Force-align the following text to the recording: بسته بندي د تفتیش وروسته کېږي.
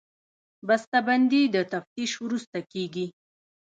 بسته 0.67 0.97
بندي 1.07 1.41
د 1.55 1.57
تفتیش 1.73 2.11
وروسته 2.23 2.57
کېږي. 2.71 3.05